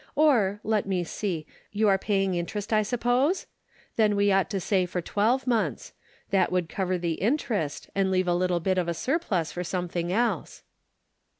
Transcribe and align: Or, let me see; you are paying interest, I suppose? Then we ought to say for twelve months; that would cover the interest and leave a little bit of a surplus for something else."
Or, 0.15 0.59
let 0.63 0.87
me 0.87 1.03
see; 1.03 1.45
you 1.71 1.87
are 1.87 1.99
paying 1.99 2.33
interest, 2.33 2.73
I 2.73 2.81
suppose? 2.81 3.45
Then 3.97 4.15
we 4.15 4.31
ought 4.31 4.49
to 4.49 4.59
say 4.59 4.87
for 4.87 4.99
twelve 4.99 5.45
months; 5.45 5.93
that 6.31 6.51
would 6.51 6.69
cover 6.69 6.97
the 6.97 7.21
interest 7.21 7.87
and 7.93 8.09
leave 8.09 8.27
a 8.27 8.33
little 8.33 8.59
bit 8.59 8.79
of 8.79 8.87
a 8.87 8.95
surplus 8.95 9.51
for 9.51 9.63
something 9.63 10.11
else." 10.11 10.63